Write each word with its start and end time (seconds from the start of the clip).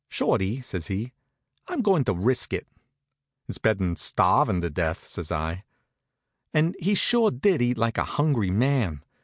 "Shorty," 0.09 0.61
says 0.61 0.87
he, 0.87 1.13
"I'm 1.67 1.81
going 1.83 2.03
to 2.05 2.13
risk 2.15 2.53
it." 2.53 2.65
"It's 3.47 3.59
better'n 3.59 3.95
starving 3.97 4.59
to 4.61 4.71
death," 4.71 5.05
says 5.05 5.31
I. 5.31 5.63
And 6.55 6.75
he 6.79 6.95
sure 6.95 7.29
did 7.29 7.61
eat 7.61 7.77
like 7.77 7.99
a 7.99 8.05
hungry 8.15 8.49
man. 8.49 9.03